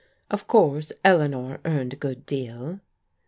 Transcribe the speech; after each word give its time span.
Of 0.31 0.47
course 0.47 0.91
Eleanor 1.05 1.59
earned 1.63 1.93
a 1.93 1.95
good 1.95 2.25
deal." 2.25 2.79